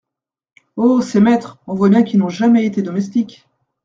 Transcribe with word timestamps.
Oh! 0.77 0.99
ces 1.01 1.19
maîtres, 1.21 1.59
on 1.67 1.75
voit 1.75 1.89
bien 1.89 2.01
qu’ils 2.01 2.17
n’ont 2.17 2.27
jamais 2.27 2.65
été 2.65 2.81
domestiques! 2.81 3.47